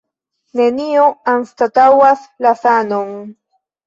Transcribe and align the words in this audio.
Nenio 0.59 1.03
anstataŭas 1.33 2.23
la 2.47 2.55
sanon. 2.63 3.13